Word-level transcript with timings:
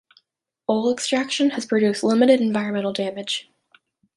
Oil 0.67 0.91
extraction 0.91 1.51
has 1.51 1.67
produced 1.67 2.03
limited 2.03 2.41
environmental 2.41 2.91
damage. 2.91 3.51